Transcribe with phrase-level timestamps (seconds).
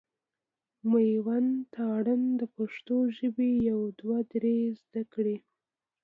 [0.89, 2.05] مېوند تارڼ
[2.39, 5.37] د پښتو ژبي يو دوه درې زده کړي.